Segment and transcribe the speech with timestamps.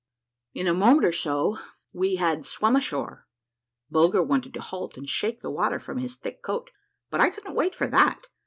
[0.55, 1.59] In a moment or so
[1.93, 3.27] we liad swum ashore.
[3.91, 6.71] Bulger wanted to halt and shake the water from his thick coat,
[7.11, 8.25] but I couldn't wait for that.